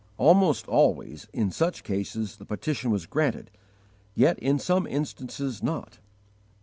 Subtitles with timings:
[0.17, 3.51] Almost always in such cases the petition was granted,
[4.15, 5.99] yet in some instances not.